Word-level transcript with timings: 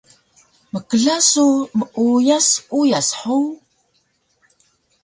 Mkla 0.73 1.15
su 1.29 1.45
meuyas 1.77 2.49
uyas 2.79 3.09
hug? 3.19 3.45